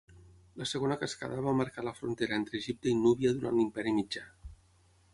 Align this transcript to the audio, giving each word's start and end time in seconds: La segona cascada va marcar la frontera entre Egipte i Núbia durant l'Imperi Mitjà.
La 0.61 0.65
segona 0.69 0.97
cascada 1.03 1.43
va 1.49 1.53
marcar 1.59 1.85
la 1.89 1.95
frontera 1.99 2.41
entre 2.41 2.59
Egipte 2.63 2.93
i 2.95 2.97
Núbia 3.05 3.37
durant 3.39 3.59
l'Imperi 3.63 3.99
Mitjà. 4.03 4.29